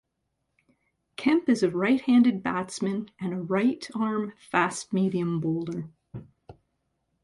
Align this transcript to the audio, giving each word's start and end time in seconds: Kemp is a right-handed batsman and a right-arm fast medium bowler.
Kemp 1.15 1.47
is 1.47 1.61
a 1.61 1.69
right-handed 1.69 2.41
batsman 2.41 3.11
and 3.19 3.33
a 3.35 3.39
right-arm 3.39 4.33
fast 4.41 4.91
medium 4.91 5.39
bowler. 5.39 5.91